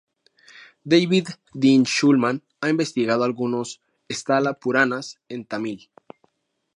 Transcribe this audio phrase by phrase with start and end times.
[0.93, 5.91] David Dean Shulman ha investigado algunos "Sthala-puranas" en tamil.